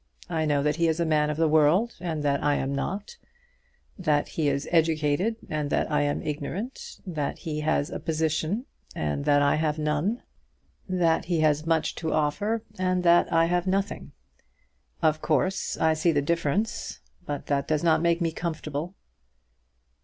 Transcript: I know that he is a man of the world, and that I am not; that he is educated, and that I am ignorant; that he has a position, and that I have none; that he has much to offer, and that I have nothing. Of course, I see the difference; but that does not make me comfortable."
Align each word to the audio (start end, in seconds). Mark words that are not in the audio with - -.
I 0.31 0.45
know 0.45 0.63
that 0.63 0.77
he 0.77 0.87
is 0.87 0.99
a 0.99 1.05
man 1.05 1.29
of 1.29 1.37
the 1.37 1.47
world, 1.47 1.93
and 1.99 2.23
that 2.23 2.41
I 2.43 2.55
am 2.55 2.73
not; 2.73 3.17
that 3.99 4.29
he 4.29 4.49
is 4.49 4.67
educated, 4.71 5.35
and 5.47 5.69
that 5.69 5.91
I 5.91 6.01
am 6.01 6.23
ignorant; 6.23 6.99
that 7.05 7.37
he 7.37 7.59
has 7.59 7.91
a 7.91 7.99
position, 7.99 8.65
and 8.95 9.25
that 9.25 9.43
I 9.43 9.57
have 9.57 9.77
none; 9.77 10.23
that 10.89 11.25
he 11.25 11.41
has 11.41 11.67
much 11.67 11.93
to 11.97 12.13
offer, 12.13 12.63
and 12.79 13.03
that 13.03 13.31
I 13.31 13.45
have 13.45 13.67
nothing. 13.67 14.11
Of 15.03 15.21
course, 15.21 15.77
I 15.77 15.93
see 15.93 16.11
the 16.11 16.19
difference; 16.19 16.99
but 17.27 17.45
that 17.45 17.67
does 17.67 17.83
not 17.83 18.01
make 18.01 18.21
me 18.21 18.31
comfortable." 18.31 18.95